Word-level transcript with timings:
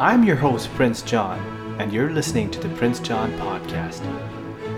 I'm 0.00 0.22
your 0.22 0.36
host, 0.36 0.72
Prince 0.74 1.02
John, 1.02 1.40
and 1.80 1.92
you're 1.92 2.12
listening 2.12 2.52
to 2.52 2.60
the 2.60 2.68
Prince 2.76 3.00
John 3.00 3.32
Podcast. 3.32 4.00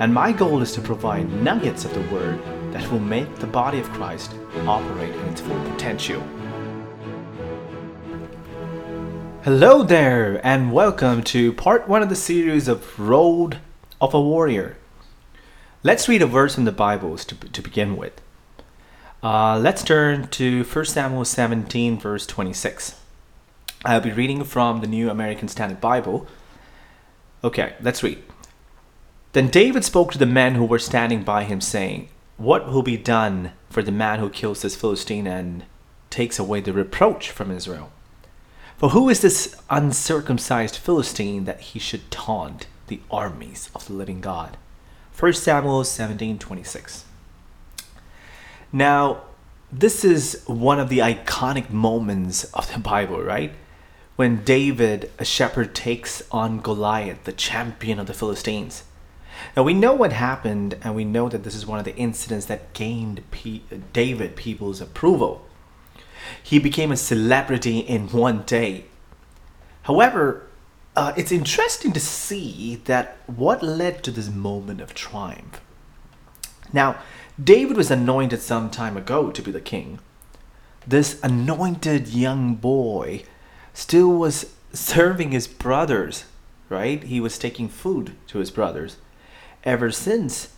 And 0.00 0.14
my 0.14 0.32
goal 0.32 0.62
is 0.62 0.72
to 0.72 0.80
provide 0.80 1.30
nuggets 1.42 1.84
of 1.84 1.92
the 1.92 2.00
Word 2.10 2.40
that 2.72 2.90
will 2.90 3.00
make 3.00 3.36
the 3.36 3.46
body 3.46 3.78
of 3.80 3.90
Christ 3.90 4.34
operate 4.66 5.14
in 5.14 5.28
its 5.28 5.42
full 5.42 5.62
potential. 5.72 6.22
Hello 9.42 9.82
there, 9.82 10.40
and 10.42 10.72
welcome 10.72 11.22
to 11.24 11.52
part 11.52 11.86
one 11.86 12.02
of 12.02 12.08
the 12.08 12.16
series 12.16 12.66
of 12.66 12.98
Road 12.98 13.58
of 14.00 14.14
a 14.14 14.20
Warrior. 14.22 14.78
Let's 15.82 16.08
read 16.08 16.22
a 16.22 16.26
verse 16.26 16.56
in 16.56 16.64
the 16.64 16.72
Bibles 16.72 17.26
to, 17.26 17.34
to 17.34 17.60
begin 17.60 17.98
with. 17.98 18.18
Uh, 19.22 19.58
let's 19.58 19.84
turn 19.84 20.28
to 20.28 20.64
1 20.64 20.84
Samuel 20.86 21.26
17, 21.26 22.00
verse 22.00 22.26
26. 22.26 22.99
I'll 23.82 24.02
be 24.02 24.12
reading 24.12 24.44
from 24.44 24.82
the 24.82 24.86
New 24.86 25.08
American 25.08 25.48
Standard 25.48 25.80
Bible. 25.80 26.26
Okay, 27.42 27.76
let's 27.80 28.02
read. 28.02 28.22
Then 29.32 29.48
David 29.48 29.86
spoke 29.86 30.12
to 30.12 30.18
the 30.18 30.26
men 30.26 30.54
who 30.54 30.66
were 30.66 30.78
standing 30.78 31.22
by 31.22 31.44
him, 31.44 31.62
saying, 31.62 32.10
What 32.36 32.70
will 32.70 32.82
be 32.82 32.98
done 32.98 33.52
for 33.70 33.82
the 33.82 33.90
man 33.90 34.18
who 34.18 34.28
kills 34.28 34.60
this 34.60 34.76
Philistine 34.76 35.26
and 35.26 35.64
takes 36.10 36.38
away 36.38 36.60
the 36.60 36.74
reproach 36.74 37.30
from 37.30 37.50
Israel? 37.50 37.90
For 38.76 38.90
who 38.90 39.08
is 39.08 39.22
this 39.22 39.56
uncircumcised 39.70 40.76
Philistine 40.76 41.46
that 41.46 41.60
he 41.60 41.78
should 41.78 42.10
taunt 42.10 42.66
the 42.88 43.00
armies 43.10 43.70
of 43.74 43.86
the 43.86 43.94
living 43.94 44.20
God? 44.20 44.58
1 45.18 45.32
Samuel 45.32 45.84
17 45.84 46.38
26. 46.38 47.06
Now, 48.72 49.22
this 49.72 50.04
is 50.04 50.42
one 50.46 50.78
of 50.78 50.90
the 50.90 50.98
iconic 50.98 51.70
moments 51.70 52.44
of 52.52 52.70
the 52.74 52.78
Bible, 52.78 53.22
right? 53.22 53.54
When 54.20 54.44
David, 54.44 55.10
a 55.18 55.24
shepherd, 55.24 55.74
takes 55.74 56.22
on 56.30 56.60
Goliath, 56.60 57.24
the 57.24 57.32
champion 57.32 57.98
of 57.98 58.06
the 58.06 58.12
Philistines. 58.12 58.84
Now, 59.56 59.62
we 59.62 59.72
know 59.72 59.94
what 59.94 60.12
happened, 60.12 60.76
and 60.82 60.94
we 60.94 61.06
know 61.06 61.30
that 61.30 61.42
this 61.42 61.54
is 61.54 61.66
one 61.66 61.78
of 61.78 61.86
the 61.86 61.96
incidents 61.96 62.44
that 62.44 62.74
gained 62.74 63.22
P- 63.30 63.64
David 63.94 64.36
people's 64.36 64.82
approval. 64.82 65.46
He 66.42 66.58
became 66.58 66.92
a 66.92 66.98
celebrity 66.98 67.78
in 67.78 68.08
one 68.08 68.42
day. 68.42 68.84
However, 69.84 70.46
uh, 70.94 71.14
it's 71.16 71.32
interesting 71.32 71.92
to 71.94 71.98
see 72.00 72.76
that 72.84 73.16
what 73.24 73.62
led 73.62 74.04
to 74.04 74.10
this 74.10 74.28
moment 74.28 74.82
of 74.82 74.92
triumph. 74.92 75.62
Now, 76.74 76.98
David 77.42 77.78
was 77.78 77.90
anointed 77.90 78.42
some 78.42 78.68
time 78.68 78.98
ago 78.98 79.30
to 79.30 79.40
be 79.40 79.50
the 79.50 79.62
king. 79.62 79.98
This 80.86 81.18
anointed 81.22 82.08
young 82.08 82.56
boy 82.56 83.24
still 83.72 84.10
was 84.10 84.52
serving 84.72 85.32
his 85.32 85.46
brothers, 85.48 86.24
right? 86.68 87.02
He 87.02 87.20
was 87.20 87.38
taking 87.38 87.68
food 87.68 88.14
to 88.28 88.38
his 88.38 88.50
brothers 88.50 88.96
ever 89.64 89.90
since. 89.90 90.54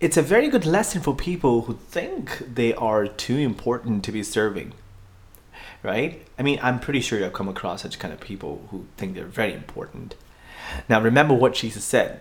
It's 0.00 0.16
a 0.16 0.22
very 0.22 0.48
good 0.48 0.66
lesson 0.66 1.00
for 1.00 1.14
people 1.14 1.62
who 1.62 1.74
think 1.74 2.54
they 2.54 2.72
are 2.74 3.06
too 3.06 3.36
important 3.36 4.04
to 4.04 4.12
be 4.12 4.22
serving, 4.22 4.72
right? 5.82 6.24
I 6.38 6.42
mean, 6.42 6.60
I'm 6.62 6.78
pretty 6.78 7.00
sure 7.00 7.18
you've 7.18 7.32
come 7.32 7.48
across 7.48 7.82
such 7.82 7.98
kind 7.98 8.14
of 8.14 8.20
people 8.20 8.68
who 8.70 8.86
think 8.96 9.14
they're 9.14 9.24
very 9.26 9.52
important. 9.52 10.14
Now, 10.88 11.00
remember 11.00 11.34
what 11.34 11.54
Jesus 11.54 11.84
said 11.84 12.20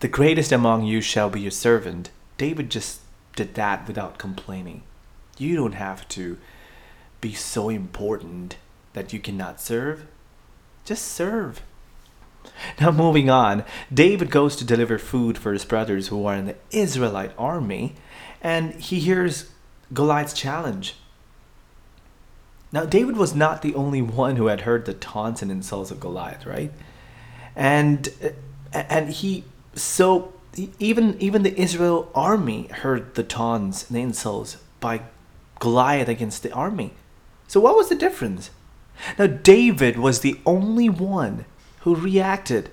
The 0.00 0.08
greatest 0.08 0.52
among 0.52 0.84
you 0.84 1.00
shall 1.00 1.30
be 1.30 1.40
your 1.40 1.50
servant. 1.50 2.10
David 2.36 2.70
just 2.70 3.00
did 3.34 3.54
that 3.54 3.86
without 3.88 4.18
complaining. 4.18 4.82
You 5.38 5.56
don't 5.56 5.74
have 5.74 6.06
to 6.08 6.38
be 7.20 7.32
so 7.32 7.68
important 7.68 8.56
that 8.98 9.12
you 9.12 9.20
cannot 9.20 9.60
serve. 9.60 10.06
Just 10.84 11.06
serve. 11.06 11.62
Now, 12.80 12.90
moving 12.90 13.30
on, 13.30 13.64
David 13.92 14.30
goes 14.30 14.56
to 14.56 14.64
deliver 14.64 14.98
food 14.98 15.38
for 15.38 15.52
his 15.52 15.64
brothers 15.64 16.08
who 16.08 16.26
are 16.26 16.34
in 16.34 16.46
the 16.46 16.56
Israelite 16.70 17.32
army, 17.38 17.94
and 18.42 18.74
he 18.74 18.98
hears 18.98 19.50
Goliath's 19.92 20.32
challenge. 20.32 20.96
Now, 22.72 22.84
David 22.84 23.16
was 23.16 23.34
not 23.34 23.62
the 23.62 23.74
only 23.74 24.02
one 24.02 24.36
who 24.36 24.46
had 24.46 24.62
heard 24.62 24.84
the 24.84 24.94
taunts 24.94 25.40
and 25.40 25.50
insults 25.50 25.90
of 25.90 26.00
Goliath, 26.00 26.44
right? 26.44 26.72
And 27.54 28.08
uh, 28.22 28.28
and 28.72 29.10
he 29.10 29.44
so 29.74 30.32
even 30.78 31.16
even 31.20 31.42
the 31.44 31.58
Israel 31.58 32.10
army 32.14 32.66
heard 32.68 33.14
the 33.14 33.22
taunts 33.22 33.88
and 33.88 33.96
the 33.96 34.02
insults 34.02 34.56
by 34.80 35.02
Goliath 35.60 36.08
against 36.08 36.42
the 36.42 36.52
army. 36.52 36.92
So 37.46 37.60
what 37.60 37.76
was 37.76 37.88
the 37.88 37.94
difference? 37.94 38.50
Now 39.18 39.26
David 39.26 39.98
was 39.98 40.20
the 40.20 40.38
only 40.44 40.88
one 40.88 41.44
who 41.80 41.94
reacted. 41.94 42.70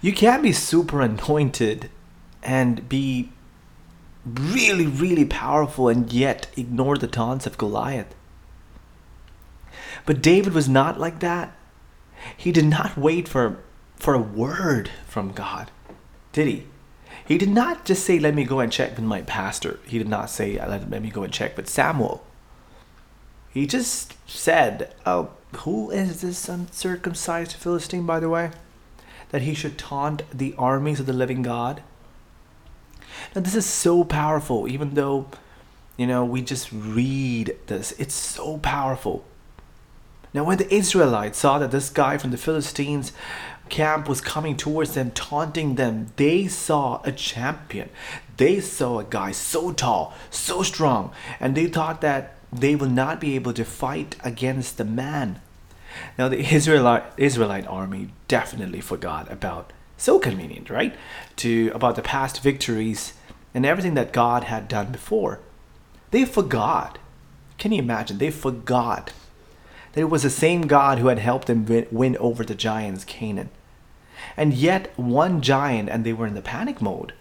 You 0.00 0.12
can't 0.12 0.42
be 0.42 0.52
super 0.52 1.00
anointed 1.00 1.90
and 2.42 2.88
be 2.88 3.32
really 4.24 4.86
really 4.86 5.24
powerful 5.24 5.88
and 5.88 6.12
yet 6.12 6.48
ignore 6.56 6.98
the 6.98 7.06
taunts 7.06 7.46
of 7.46 7.58
Goliath. 7.58 8.14
But 10.04 10.22
David 10.22 10.52
was 10.52 10.68
not 10.68 10.98
like 10.98 11.20
that. 11.20 11.56
He 12.36 12.52
did 12.52 12.66
not 12.66 12.96
wait 12.96 13.28
for 13.28 13.58
for 13.96 14.14
a 14.14 14.18
word 14.18 14.90
from 15.06 15.32
God. 15.32 15.70
Did 16.32 16.48
he? 16.48 16.66
He 17.26 17.38
did 17.38 17.50
not 17.50 17.84
just 17.84 18.04
say, 18.04 18.18
Let 18.18 18.34
me 18.34 18.44
go 18.44 18.60
and 18.60 18.72
check 18.72 18.96
with 18.96 19.04
my 19.04 19.22
pastor. 19.22 19.80
He 19.86 19.98
did 19.98 20.08
not 20.08 20.30
say, 20.30 20.58
Let, 20.58 20.88
me 20.88 21.10
go 21.10 21.24
and 21.24 21.32
check 21.32 21.56
with 21.56 21.68
Samuel. 21.68 22.24
He 23.56 23.66
just 23.66 24.12
said, 24.28 24.94
Oh, 25.06 25.30
who 25.60 25.90
is 25.90 26.20
this 26.20 26.46
uncircumcised 26.46 27.54
Philistine, 27.54 28.04
by 28.04 28.20
the 28.20 28.28
way? 28.28 28.50
That 29.30 29.40
he 29.40 29.54
should 29.54 29.78
taunt 29.78 30.24
the 30.30 30.54
armies 30.58 31.00
of 31.00 31.06
the 31.06 31.14
living 31.14 31.40
God? 31.40 31.82
Now, 33.34 33.40
this 33.40 33.54
is 33.54 33.64
so 33.64 34.04
powerful, 34.04 34.68
even 34.68 34.92
though, 34.92 35.28
you 35.96 36.06
know, 36.06 36.22
we 36.22 36.42
just 36.42 36.70
read 36.70 37.56
this. 37.66 37.92
It's 37.92 38.12
so 38.12 38.58
powerful. 38.58 39.24
Now, 40.34 40.44
when 40.44 40.58
the 40.58 40.74
Israelites 40.74 41.38
saw 41.38 41.58
that 41.58 41.70
this 41.70 41.88
guy 41.88 42.18
from 42.18 42.32
the 42.32 42.36
Philistines 42.36 43.14
camp 43.68 44.08
was 44.08 44.20
coming 44.20 44.56
towards 44.56 44.94
them, 44.94 45.10
taunting 45.10 45.74
them. 45.74 46.12
They 46.16 46.46
saw 46.46 47.00
a 47.04 47.12
champion. 47.12 47.90
They 48.36 48.60
saw 48.60 48.98
a 48.98 49.04
guy 49.04 49.32
so 49.32 49.72
tall, 49.72 50.14
so 50.30 50.62
strong, 50.62 51.12
and 51.40 51.54
they 51.56 51.66
thought 51.66 52.00
that 52.02 52.35
they 52.52 52.76
will 52.76 52.88
not 52.88 53.20
be 53.20 53.34
able 53.34 53.52
to 53.52 53.64
fight 53.64 54.16
against 54.22 54.78
the 54.78 54.84
man. 54.84 55.40
Now, 56.18 56.28
the 56.28 56.54
Israelite, 56.54 57.04
Israelite 57.16 57.66
army 57.66 58.10
definitely 58.28 58.80
forgot 58.80 59.30
about, 59.30 59.72
so 59.96 60.18
convenient, 60.18 60.70
right? 60.70 60.94
To 61.36 61.70
about 61.74 61.96
the 61.96 62.02
past 62.02 62.42
victories 62.42 63.14
and 63.54 63.64
everything 63.64 63.94
that 63.94 64.12
God 64.12 64.44
had 64.44 64.68
done 64.68 64.92
before. 64.92 65.40
They 66.10 66.24
forgot. 66.24 66.98
Can 67.58 67.72
you 67.72 67.78
imagine? 67.80 68.18
They 68.18 68.30
forgot 68.30 69.12
that 69.92 70.00
it 70.00 70.10
was 70.10 70.22
the 70.22 70.30
same 70.30 70.62
God 70.62 70.98
who 70.98 71.08
had 71.08 71.18
helped 71.18 71.46
them 71.46 71.66
win 71.90 72.16
over 72.18 72.44
the 72.44 72.54
giants 72.54 73.04
Canaan. 73.04 73.48
And 74.36 74.52
yet, 74.52 74.92
one 74.98 75.40
giant, 75.40 75.88
and 75.88 76.04
they 76.04 76.12
were 76.12 76.26
in 76.26 76.34
the 76.34 76.42
panic 76.42 76.82
mode. 76.82 77.14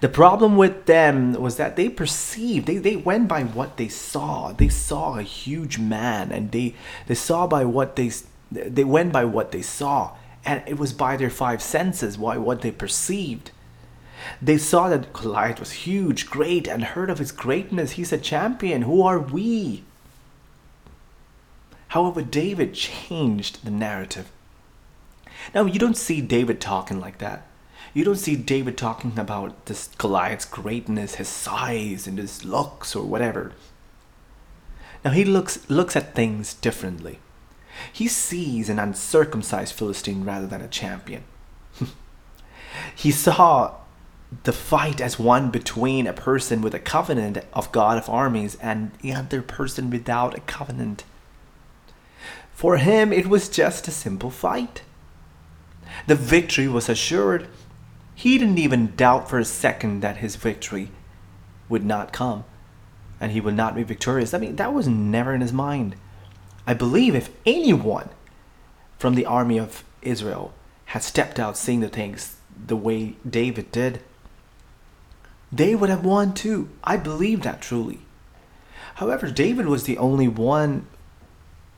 The 0.00 0.08
problem 0.08 0.56
with 0.56 0.86
them 0.86 1.34
was 1.34 1.56
that 1.56 1.76
they 1.76 1.88
perceived, 1.88 2.66
they, 2.66 2.78
they 2.78 2.96
went 2.96 3.28
by 3.28 3.42
what 3.42 3.76
they 3.76 3.88
saw. 3.88 4.52
They 4.52 4.68
saw 4.68 5.18
a 5.18 5.22
huge 5.22 5.78
man, 5.78 6.32
and 6.32 6.50
they, 6.50 6.74
they 7.06 7.14
saw 7.14 7.46
by 7.46 7.64
what 7.64 7.96
they, 7.96 8.10
they 8.50 8.84
went 8.84 9.12
by 9.12 9.24
what 9.24 9.52
they 9.52 9.62
saw. 9.62 10.12
And 10.44 10.62
it 10.66 10.78
was 10.78 10.92
by 10.92 11.16
their 11.16 11.30
five 11.30 11.62
senses, 11.62 12.18
why 12.18 12.36
what 12.36 12.60
they 12.60 12.70
perceived. 12.70 13.50
They 14.40 14.58
saw 14.58 14.88
that 14.88 15.12
Goliath 15.12 15.60
was 15.60 15.72
huge, 15.72 16.30
great, 16.30 16.66
and 16.66 16.84
heard 16.84 17.10
of 17.10 17.18
his 17.18 17.32
greatness. 17.32 17.92
He's 17.92 18.12
a 18.12 18.18
champion. 18.18 18.82
Who 18.82 19.02
are 19.02 19.18
we? 19.18 19.84
However, 21.88 22.22
David 22.22 22.74
changed 22.74 23.64
the 23.64 23.70
narrative. 23.70 24.30
Now, 25.54 25.66
you 25.66 25.78
don't 25.78 25.96
see 25.96 26.20
David 26.20 26.60
talking 26.60 27.00
like 27.00 27.18
that. 27.18 27.46
You 27.94 28.04
don't 28.04 28.16
see 28.16 28.34
David 28.34 28.76
talking 28.76 29.16
about 29.18 29.66
this 29.66 29.88
Goliath's 29.98 30.44
greatness, 30.44 31.14
his 31.14 31.28
size, 31.28 32.08
and 32.08 32.18
his 32.18 32.44
looks, 32.44 32.96
or 32.96 33.04
whatever. 33.04 33.52
Now, 35.04 35.12
he 35.12 35.24
looks, 35.24 35.70
looks 35.70 35.94
at 35.94 36.14
things 36.14 36.54
differently. 36.54 37.20
He 37.92 38.08
sees 38.08 38.68
an 38.68 38.80
uncircumcised 38.80 39.74
Philistine 39.74 40.24
rather 40.24 40.46
than 40.46 40.60
a 40.60 40.68
champion. 40.68 41.22
he 42.96 43.12
saw 43.12 43.76
the 44.42 44.52
fight 44.52 45.00
as 45.00 45.18
one 45.18 45.50
between 45.50 46.08
a 46.08 46.12
person 46.12 46.60
with 46.62 46.74
a 46.74 46.80
covenant 46.80 47.38
of 47.52 47.70
God 47.70 47.96
of 47.96 48.10
armies 48.10 48.56
and 48.56 48.90
the 49.02 49.12
other 49.12 49.40
person 49.40 49.90
without 49.90 50.36
a 50.36 50.40
covenant. 50.40 51.04
For 52.52 52.78
him, 52.78 53.12
it 53.12 53.28
was 53.28 53.48
just 53.48 53.86
a 53.86 53.92
simple 53.92 54.30
fight. 54.30 54.82
The 56.08 56.16
victory 56.16 56.66
was 56.66 56.88
assured. 56.88 57.46
He 58.14 58.38
didn't 58.38 58.58
even 58.58 58.94
doubt 58.96 59.28
for 59.28 59.38
a 59.38 59.44
second 59.44 60.00
that 60.00 60.18
his 60.18 60.36
victory 60.36 60.90
would 61.68 61.84
not 61.84 62.12
come 62.12 62.44
and 63.20 63.32
he 63.32 63.40
would 63.40 63.54
not 63.54 63.74
be 63.74 63.82
victorious. 63.82 64.34
I 64.34 64.38
mean, 64.38 64.56
that 64.56 64.72
was 64.72 64.86
never 64.88 65.34
in 65.34 65.40
his 65.40 65.52
mind. 65.52 65.96
I 66.66 66.74
believe 66.74 67.14
if 67.14 67.30
anyone 67.44 68.10
from 68.98 69.14
the 69.14 69.26
army 69.26 69.58
of 69.58 69.84
Israel 70.02 70.52
had 70.86 71.02
stepped 71.02 71.38
out 71.38 71.56
seeing 71.56 71.80
the 71.80 71.88
things 71.88 72.36
the 72.66 72.76
way 72.76 73.16
David 73.28 73.72
did, 73.72 74.00
they 75.50 75.74
would 75.74 75.90
have 75.90 76.04
won 76.04 76.34
too. 76.34 76.68
I 76.82 76.96
believe 76.96 77.42
that 77.42 77.60
truly. 77.60 78.00
However, 78.96 79.30
David 79.30 79.66
was 79.66 79.84
the 79.84 79.98
only 79.98 80.28
one 80.28 80.86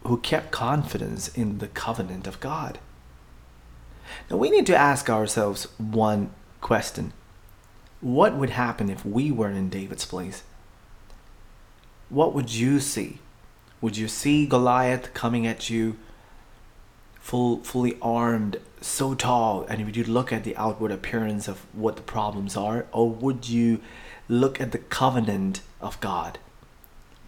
who 0.05 0.19
kept 0.19 0.51
confidence 0.51 1.29
in 1.29 1.59
the 1.59 1.69
covenant 1.69 2.27
of 2.27 2.41
God. 2.41 2.79
Now 4.31 4.37
we 4.37 4.51
need 4.51 4.67
to 4.67 4.77
ask 4.77 5.09
ourselves 5.11 5.69
one 5.79 6.31
question 6.61 7.13
What 8.01 8.35
would 8.35 8.51
happen 8.51 8.91
if 8.91 9.05
we 9.05 9.31
were 9.31 9.51
in 9.51 9.69
David's 9.69 10.05
place? 10.05 10.43
What 12.09 12.35
would 12.35 12.53
you 12.53 12.81
see? 12.81 13.19
Would 13.81 13.97
you 13.97 14.09
see 14.09 14.47
Goliath 14.47 15.13
coming 15.13 15.47
at 15.47 15.69
you 15.69 15.97
full, 17.27 17.59
fully 17.65 17.99
armed, 18.01 18.61
so 18.81 19.15
tall, 19.15 19.65
and 19.69 19.85
would 19.85 19.97
you 19.97 20.05
look 20.05 20.33
at 20.33 20.45
the 20.45 20.57
outward 20.57 20.93
appearance 20.93 21.49
of 21.49 21.67
what 21.75 21.97
the 21.97 22.03
problems 22.03 22.57
are? 22.57 22.87
Or 22.93 23.11
would 23.11 23.49
you 23.49 23.81
look 24.29 24.61
at 24.61 24.71
the 24.71 24.79
covenant 24.79 25.61
of 25.81 26.01
God? 26.01 26.39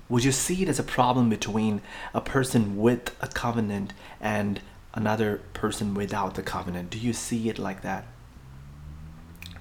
Would 0.08 0.24
you 0.24 0.32
see 0.32 0.62
it 0.62 0.68
as 0.68 0.78
a 0.78 0.84
problem 0.84 1.28
between 1.28 1.82
a 2.14 2.20
person 2.20 2.76
with 2.76 3.14
a 3.20 3.26
covenant 3.26 3.92
and 4.20 4.60
another 4.94 5.40
person 5.52 5.94
without 5.94 6.34
the 6.34 6.42
covenant? 6.42 6.90
Do 6.90 6.98
you 6.98 7.12
see 7.12 7.48
it 7.48 7.58
like 7.58 7.82
that? 7.82 8.06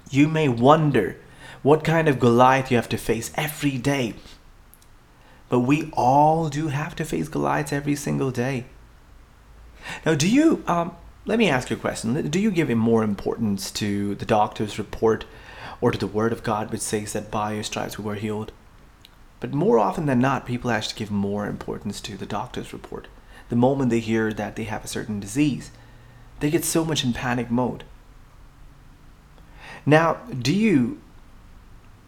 You 0.09 0.27
may 0.27 0.47
wonder 0.47 1.17
what 1.63 1.83
kind 1.83 2.07
of 2.07 2.19
Goliath 2.19 2.71
you 2.71 2.77
have 2.77 2.89
to 2.89 2.97
face 2.97 3.31
every 3.35 3.77
day. 3.77 4.13
But 5.49 5.61
we 5.61 5.89
all 5.93 6.49
do 6.49 6.67
have 6.67 6.95
to 6.95 7.05
face 7.05 7.27
Goliaths 7.27 7.73
every 7.73 7.95
single 7.95 8.31
day. 8.31 8.65
Now, 10.05 10.15
do 10.15 10.29
you, 10.29 10.63
um, 10.67 10.95
let 11.25 11.39
me 11.39 11.49
ask 11.49 11.69
you 11.69 11.77
a 11.77 11.79
question. 11.79 12.29
Do 12.29 12.39
you 12.39 12.51
give 12.51 12.69
more 12.69 13.03
importance 13.03 13.71
to 13.71 14.15
the 14.15 14.25
doctor's 14.25 14.77
report 14.77 15.25
or 15.79 15.91
to 15.91 15.97
the 15.97 16.07
word 16.07 16.33
of 16.33 16.43
God, 16.43 16.71
which 16.71 16.81
says 16.81 17.13
that 17.13 17.31
by 17.31 17.53
your 17.53 17.63
stripes 17.63 17.97
we 17.97 18.03
were 18.03 18.15
healed? 18.15 18.51
But 19.39 19.53
more 19.53 19.77
often 19.77 20.05
than 20.05 20.19
not, 20.19 20.45
people 20.45 20.71
actually 20.71 20.99
give 20.99 21.11
more 21.11 21.47
importance 21.47 22.01
to 22.01 22.17
the 22.17 22.25
doctor's 22.25 22.73
report. 22.73 23.07
The 23.49 23.55
moment 23.55 23.89
they 23.89 23.99
hear 23.99 24.33
that 24.33 24.55
they 24.55 24.65
have 24.65 24.83
a 24.83 24.87
certain 24.87 25.19
disease, 25.19 25.71
they 26.39 26.49
get 26.49 26.65
so 26.65 26.83
much 26.83 27.03
in 27.03 27.13
panic 27.13 27.49
mode. 27.49 27.83
Now, 29.85 30.15
do 30.37 30.53
you, 30.53 30.99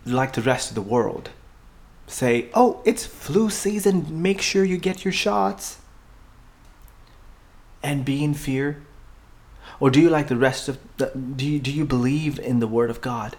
like 0.06 0.34
the 0.34 0.42
rest 0.42 0.70
of 0.70 0.76
the 0.76 0.82
world, 0.82 1.30
say, 2.08 2.50
oh, 2.54 2.82
it's 2.84 3.06
flu 3.06 3.50
season, 3.50 4.22
make 4.22 4.42
sure 4.42 4.66
you 4.66 4.78
get 4.78 5.06
your 5.06 5.14
shots? 5.14 5.80
And 7.82 8.04
be 8.04 8.24
in 8.24 8.34
fear? 8.34 8.82
Or 9.80 9.90
do 9.90 10.02
you 10.02 10.10
like 10.10 10.28
the 10.28 10.36
rest 10.36 10.68
of 10.68 10.78
the, 10.98 11.08
do 11.16 11.46
you, 11.46 11.60
do 11.60 11.72
you 11.72 11.86
believe 11.86 12.38
in 12.40 12.60
the 12.60 12.68
word 12.68 12.90
of 12.90 13.00
God? 13.00 13.38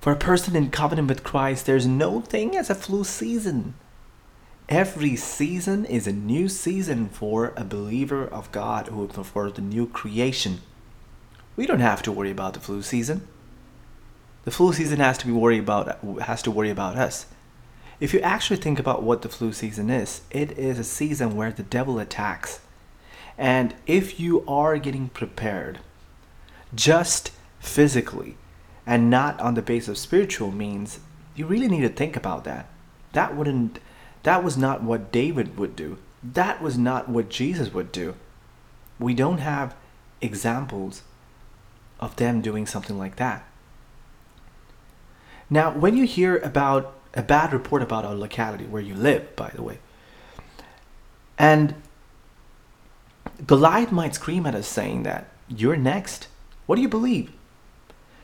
For 0.00 0.12
a 0.12 0.16
person 0.16 0.54
in 0.54 0.70
covenant 0.70 1.08
with 1.08 1.24
Christ, 1.24 1.66
there's 1.66 1.86
no 1.86 2.20
thing 2.20 2.56
as 2.56 2.70
a 2.70 2.74
flu 2.74 3.02
season. 3.02 3.74
Every 4.72 5.16
season 5.16 5.84
is 5.84 6.06
a 6.06 6.14
new 6.14 6.48
season 6.48 7.10
for 7.10 7.52
a 7.58 7.62
believer 7.62 8.24
of 8.26 8.50
God 8.52 8.86
who 8.86 9.06
for 9.06 9.50
the 9.50 9.60
new 9.60 9.86
creation. 9.86 10.62
We 11.56 11.66
don't 11.66 11.80
have 11.80 12.00
to 12.04 12.10
worry 12.10 12.30
about 12.30 12.54
the 12.54 12.60
flu 12.60 12.80
season. 12.80 13.28
The 14.44 14.50
flu 14.50 14.72
season 14.72 14.98
has 14.98 15.18
to 15.18 15.26
be 15.26 15.32
worry 15.32 15.58
about 15.58 16.00
has 16.22 16.40
to 16.44 16.50
worry 16.50 16.70
about 16.70 16.96
us. 16.96 17.26
If 18.00 18.14
you 18.14 18.20
actually 18.20 18.56
think 18.56 18.78
about 18.78 19.02
what 19.02 19.20
the 19.20 19.28
flu 19.28 19.52
season 19.52 19.90
is, 19.90 20.22
it 20.30 20.52
is 20.52 20.78
a 20.78 20.84
season 20.84 21.36
where 21.36 21.52
the 21.52 21.64
devil 21.64 21.98
attacks. 21.98 22.60
And 23.36 23.74
if 23.86 24.18
you 24.18 24.42
are 24.48 24.78
getting 24.78 25.10
prepared 25.10 25.80
just 26.74 27.30
physically 27.60 28.38
and 28.86 29.10
not 29.10 29.38
on 29.38 29.52
the 29.52 29.60
base 29.60 29.86
of 29.86 29.98
spiritual 29.98 30.50
means, 30.50 30.98
you 31.36 31.44
really 31.44 31.68
need 31.68 31.82
to 31.82 31.90
think 31.90 32.16
about 32.16 32.44
that. 32.44 32.70
That 33.12 33.36
wouldn't 33.36 33.78
that 34.22 34.44
was 34.44 34.56
not 34.56 34.82
what 34.82 35.12
David 35.12 35.58
would 35.58 35.74
do. 35.74 35.98
That 36.22 36.62
was 36.62 36.78
not 36.78 37.08
what 37.08 37.28
Jesus 37.28 37.72
would 37.72 37.90
do. 37.90 38.14
We 38.98 39.14
don't 39.14 39.38
have 39.38 39.74
examples 40.20 41.02
of 41.98 42.16
them 42.16 42.40
doing 42.40 42.66
something 42.66 42.98
like 42.98 43.16
that. 43.16 43.44
Now, 45.50 45.72
when 45.72 45.96
you 45.96 46.04
hear 46.06 46.38
about 46.38 46.94
a 47.14 47.22
bad 47.22 47.52
report 47.52 47.82
about 47.82 48.04
a 48.04 48.14
locality 48.14 48.64
where 48.64 48.82
you 48.82 48.94
live, 48.94 49.34
by 49.36 49.50
the 49.50 49.62
way, 49.62 49.78
and 51.36 51.74
Goliath 53.46 53.90
might 53.90 54.14
scream 54.14 54.46
at 54.46 54.54
us 54.54 54.68
saying 54.68 55.02
that, 55.02 55.28
You're 55.48 55.76
next. 55.76 56.28
What 56.66 56.76
do 56.76 56.82
you 56.82 56.88
believe? 56.88 57.32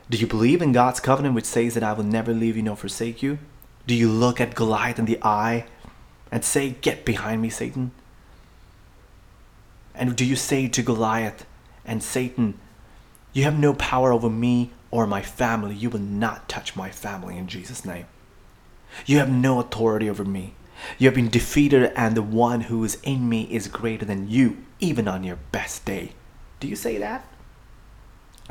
Do 0.09 0.17
you 0.17 0.27
believe 0.27 0.63
in 0.63 0.73
God's 0.73 1.01
covenant 1.01 1.35
which 1.35 1.45
says 1.45 1.75
that 1.75 1.83
I 1.83 1.93
will 1.93 2.05
never 2.05 2.33
leave 2.33 2.57
you 2.57 2.63
nor 2.63 2.77
forsake 2.77 3.23
you? 3.23 3.39
Do 3.87 3.95
you 3.95 4.09
look 4.11 4.41
at 4.41 4.55
Goliath 4.55 4.99
in 4.99 5.05
the 5.05 5.19
eye 5.23 5.67
and 6.31 6.45
say, 6.45 6.71
Get 6.81 7.05
behind 7.05 7.43
me, 7.43 7.51
Satan? 7.51 7.93
And 9.95 10.15
do 10.15 10.25
you 10.25 10.37
say 10.37 10.69
to 10.69 10.83
Goliath 10.83 11.47
and 11.85 12.03
Satan, 12.03 12.59
You 13.33 13.45
have 13.45 13.59
no 13.59 13.75
power 13.75 14.13
over 14.13 14.31
me 14.31 14.71
or 14.91 15.07
my 15.07 15.23
family. 15.23 15.75
You 15.75 15.91
will 15.91 16.01
not 16.01 16.49
touch 16.49 16.77
my 16.77 16.91
family 16.91 17.37
in 17.37 17.49
Jesus' 17.49 17.85
name. 17.85 18.07
You 19.07 19.19
have 19.19 19.31
no 19.31 19.61
authority 19.61 20.09
over 20.09 20.25
me. 20.25 20.55
You 20.97 21.09
have 21.09 21.15
been 21.15 21.29
defeated, 21.29 21.93
and 21.97 22.17
the 22.17 22.23
one 22.23 22.63
who 22.63 22.85
is 22.85 22.99
in 23.03 23.29
me 23.29 23.43
is 23.51 23.67
greater 23.67 24.05
than 24.05 24.31
you, 24.31 24.59
even 24.79 25.09
on 25.09 25.25
your 25.25 25.39
best 25.51 25.85
day. 25.85 26.13
Do 26.61 26.69
you 26.69 26.77
say 26.77 26.99
that? 26.99 27.27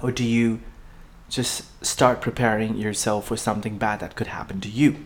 Or 0.02 0.12
do 0.12 0.24
you 0.24 0.60
just 1.30 1.86
start 1.86 2.22
preparing 2.22 2.78
yourself 2.78 3.28
for 3.28 3.38
something 3.38 3.78
bad 3.78 4.02
that 4.02 4.16
could 4.16 4.28
happen 4.28 4.62
to 4.62 4.70
you? 4.70 5.06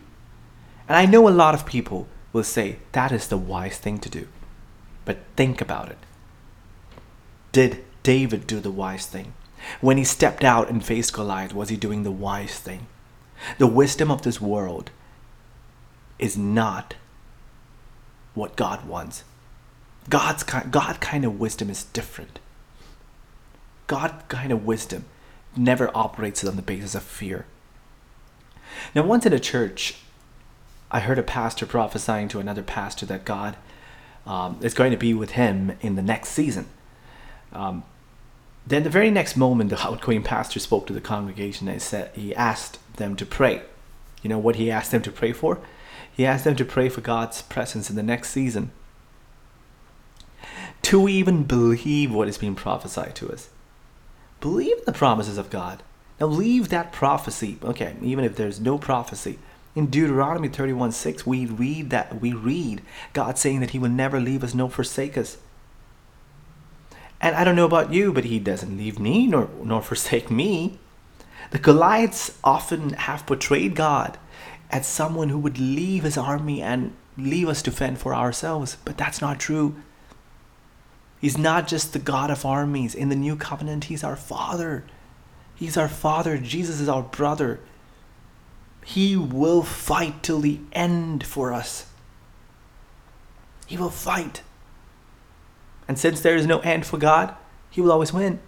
And 0.87 0.97
I 0.97 1.05
know 1.05 1.27
a 1.27 1.29
lot 1.29 1.53
of 1.53 1.65
people 1.65 2.07
will 2.33 2.43
say 2.43 2.77
that 2.91 3.11
is 3.11 3.27
the 3.27 3.37
wise 3.37 3.77
thing 3.77 3.97
to 3.99 4.09
do. 4.09 4.27
But 5.05 5.19
think 5.35 5.61
about 5.61 5.89
it. 5.89 5.97
Did 7.51 7.83
David 8.03 8.47
do 8.47 8.59
the 8.59 8.71
wise 8.71 9.05
thing? 9.05 9.33
When 9.79 9.97
he 9.97 10.03
stepped 10.03 10.43
out 10.43 10.69
and 10.69 10.83
faced 10.83 11.13
Goliath, 11.13 11.53
was 11.53 11.69
he 11.69 11.77
doing 11.77 12.03
the 12.03 12.11
wise 12.11 12.57
thing? 12.57 12.87
The 13.57 13.67
wisdom 13.67 14.11
of 14.11 14.21
this 14.21 14.39
world 14.39 14.91
is 16.19 16.37
not 16.37 16.95
what 18.33 18.55
God 18.55 18.87
wants. 18.87 19.23
God's 20.09 20.43
kind, 20.43 20.71
God 20.71 20.99
kind 20.99 21.25
of 21.25 21.39
wisdom 21.39 21.69
is 21.69 21.83
different. 21.83 22.39
God 23.87 24.23
kind 24.29 24.51
of 24.51 24.65
wisdom 24.65 25.05
never 25.55 25.91
operates 25.93 26.43
on 26.43 26.55
the 26.55 26.61
basis 26.61 26.95
of 26.95 27.03
fear. 27.03 27.45
Now, 28.95 29.03
once 29.03 29.25
in 29.25 29.33
a 29.33 29.39
church, 29.39 29.97
I 30.91 30.99
heard 30.99 31.17
a 31.17 31.23
pastor 31.23 31.65
prophesying 31.65 32.27
to 32.29 32.39
another 32.39 32.61
pastor 32.61 33.05
that 33.05 33.25
God 33.25 33.55
um, 34.25 34.59
is 34.61 34.73
going 34.73 34.91
to 34.91 34.97
be 34.97 35.13
with 35.13 35.31
him 35.31 35.77
in 35.81 35.95
the 35.95 36.01
next 36.01 36.29
season. 36.29 36.67
Um, 37.53 37.83
then 38.67 38.83
the 38.83 38.89
very 38.89 39.09
next 39.09 39.35
moment, 39.35 39.69
the 39.69 39.81
outgoing 39.81 40.21
pastor 40.21 40.59
spoke 40.59 40.85
to 40.87 40.93
the 40.93 41.01
congregation 41.01 41.67
and 41.67 41.81
said 41.81 42.11
he 42.13 42.35
asked 42.35 42.77
them 42.97 43.15
to 43.15 43.25
pray. 43.25 43.61
You 44.21 44.29
know 44.29 44.37
what 44.37 44.57
he 44.57 44.69
asked 44.69 44.91
them 44.91 45.01
to 45.03 45.11
pray 45.11 45.33
for? 45.33 45.59
He 46.11 46.25
asked 46.25 46.43
them 46.43 46.55
to 46.57 46.65
pray 46.65 46.89
for 46.89 47.01
God's 47.01 47.41
presence 47.41 47.89
in 47.89 47.95
the 47.95 48.03
next 48.03 48.29
season. 48.29 48.71
To 50.83 51.07
even 51.07 51.43
believe 51.43 52.11
what 52.11 52.27
is 52.27 52.37
being 52.37 52.55
prophesied 52.55 53.15
to 53.15 53.31
us. 53.31 53.49
Believe 54.41 54.85
the 54.85 54.91
promises 54.91 55.37
of 55.37 55.49
God. 55.49 55.83
Now 56.19 56.27
leave 56.27 56.69
that 56.69 56.91
prophecy. 56.91 57.57
Okay, 57.63 57.95
even 58.01 58.25
if 58.25 58.35
there's 58.35 58.59
no 58.59 58.77
prophecy. 58.77 59.39
In 59.75 59.87
Deuteronomy 59.87 60.49
31 60.49 60.91
6, 60.91 61.25
we 61.25 61.45
read 61.45 61.89
that 61.91 62.21
we 62.21 62.33
read 62.33 62.81
God 63.13 63.37
saying 63.37 63.61
that 63.61 63.71
He 63.71 63.79
will 63.79 63.89
never 63.89 64.19
leave 64.19 64.43
us 64.43 64.53
nor 64.53 64.69
forsake 64.69 65.17
us. 65.17 65.37
And 67.21 67.35
I 67.35 67.43
don't 67.43 67.55
know 67.55 67.65
about 67.65 67.93
you, 67.93 68.11
but 68.11 68.25
he 68.25 68.39
doesn't 68.39 68.77
leave 68.77 68.99
me 68.99 69.27
nor, 69.27 69.47
nor 69.63 69.81
forsake 69.83 70.31
me. 70.31 70.79
The 71.51 71.59
Goliaths 71.59 72.37
often 72.43 72.93
have 72.93 73.27
portrayed 73.27 73.75
God 73.75 74.17
as 74.71 74.87
someone 74.87 75.29
who 75.29 75.37
would 75.37 75.59
leave 75.59 76.03
his 76.03 76.17
army 76.17 76.61
and 76.61 76.93
leave 77.17 77.47
us 77.47 77.61
to 77.61 77.71
fend 77.71 77.99
for 77.99 78.15
ourselves, 78.15 78.77
but 78.85 78.97
that's 78.97 79.21
not 79.21 79.39
true. 79.39 79.75
He's 81.19 81.37
not 81.37 81.67
just 81.67 81.93
the 81.93 81.99
God 81.99 82.31
of 82.31 82.45
armies. 82.45 82.95
In 82.95 83.09
the 83.09 83.15
new 83.15 83.35
covenant, 83.35 83.85
he's 83.85 84.03
our 84.03 84.15
Father. 84.15 84.83
He's 85.53 85.77
our 85.77 85.89
Father. 85.89 86.39
Jesus 86.39 86.79
is 86.79 86.89
our 86.89 87.03
brother. 87.03 87.59
He 88.83 89.15
will 89.15 89.63
fight 89.63 90.23
till 90.23 90.39
the 90.39 90.59
end 90.73 91.25
for 91.25 91.53
us. 91.53 91.87
He 93.67 93.77
will 93.77 93.89
fight. 93.89 94.41
And 95.87 95.97
since 95.97 96.21
there 96.21 96.35
is 96.35 96.45
no 96.45 96.59
end 96.59 96.85
for 96.85 96.97
God, 96.97 97.35
he 97.69 97.81
will 97.81 97.91
always 97.91 98.13
win. 98.13 98.39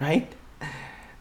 Right? 0.00 0.32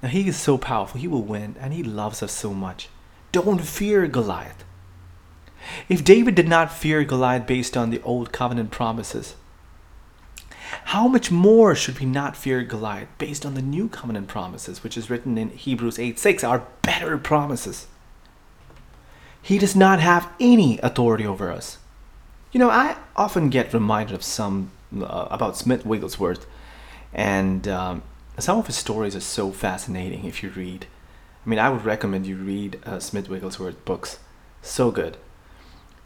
Now 0.01 0.09
he 0.09 0.27
is 0.27 0.37
so 0.37 0.57
powerful, 0.57 0.99
he 0.99 1.07
will 1.07 1.23
win, 1.23 1.55
and 1.59 1.73
he 1.73 1.83
loves 1.83 2.23
us 2.23 2.31
so 2.31 2.53
much. 2.53 2.89
Don't 3.31 3.61
fear 3.61 4.07
Goliath. 4.07 4.63
If 5.89 6.03
David 6.03 6.35
did 6.35 6.47
not 6.47 6.71
fear 6.71 7.03
Goliath 7.03 7.45
based 7.45 7.75
on 7.75 7.89
the 7.89 8.01
old 8.03 8.31
covenant 8.31 8.71
promises, 8.71 9.35
how 10.85 11.07
much 11.07 11.31
more 11.31 11.75
should 11.75 11.99
we 11.99 12.05
not 12.05 12.37
fear 12.37 12.63
Goliath 12.63 13.09
based 13.17 13.45
on 13.45 13.55
the 13.55 13.61
new 13.61 13.89
covenant 13.89 14.27
promises, 14.27 14.83
which 14.83 14.97
is 14.97 15.09
written 15.09 15.37
in 15.37 15.49
Hebrews 15.49 15.99
8 15.99 16.17
6, 16.17 16.43
are 16.43 16.65
better 16.81 17.17
promises? 17.17 17.87
He 19.49 19.57
does 19.57 19.75
not 19.75 19.99
have 19.99 20.31
any 20.39 20.77
authority 20.83 21.25
over 21.25 21.51
us. 21.51 21.79
You 22.51 22.59
know, 22.59 22.69
I 22.69 22.97
often 23.15 23.49
get 23.49 23.73
reminded 23.73 24.13
of 24.13 24.21
some 24.21 24.69
uh, 24.95 25.27
about 25.31 25.57
Smith 25.57 25.87
Wigglesworth, 25.87 26.45
and 27.15 27.67
um, 27.67 28.03
some 28.37 28.59
of 28.59 28.67
his 28.67 28.75
stories 28.75 29.15
are 29.15 29.21
so 29.21 29.51
fascinating 29.51 30.25
if 30.25 30.43
you 30.43 30.51
read. 30.51 30.85
I 31.43 31.49
mean, 31.49 31.57
I 31.57 31.71
would 31.71 31.83
recommend 31.83 32.27
you 32.27 32.35
read 32.35 32.79
uh, 32.85 32.99
Smith 32.99 33.27
Wigglesworth 33.27 33.83
books. 33.85 34.19
So 34.61 34.91
good. 34.91 35.17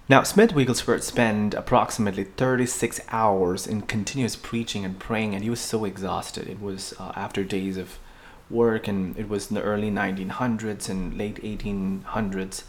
Now, 0.08 0.24
Smith 0.24 0.54
Wigglesworth 0.54 1.04
spent 1.04 1.54
approximately 1.54 2.24
36 2.24 3.02
hours 3.10 3.68
in 3.68 3.82
continuous 3.82 4.38
preaching 4.38 4.86
and 4.86 4.98
praying, 4.98 5.36
and 5.36 5.44
he 5.44 5.50
was 5.50 5.60
so 5.60 5.84
exhausted. 5.84 6.48
It 6.48 6.62
was 6.62 6.94
uh, 6.98 7.12
after 7.18 7.44
days 7.44 7.76
of 7.76 8.00
work, 8.50 8.88
and 8.88 9.20
it 9.20 9.28
was 9.28 9.50
in 9.50 9.56
the 9.56 9.64
early 9.64 9.92
1900s 9.92 10.88
and 10.88 11.18
late 11.18 11.44
1800s. 11.44 12.64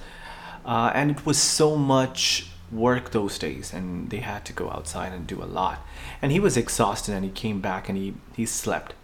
Uh, 0.64 0.90
and 0.94 1.11
it 1.11 1.26
was 1.26 1.38
so 1.38 1.76
much 1.76 2.49
work 2.73 3.11
those 3.11 3.38
days, 3.38 3.73
and 3.73 4.11
they 4.11 4.18
had 4.18 4.44
to 4.47 4.52
go 4.52 4.71
outside 4.71 5.12
and 5.12 5.26
do 5.26 5.42
a 5.42 5.44
lot. 5.44 5.87
And 6.23 6.33
he 6.33 6.40
was 6.40 6.56
exhausted, 6.56 7.12
and 7.12 7.25
he 7.25 7.30
came 7.30 7.61
back 7.61 7.88
and 7.88 7.99
he, 7.99 8.14
he 8.35 8.47
slept. 8.47 8.94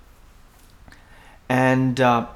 And, 1.49 2.01
uh, 2.01 2.29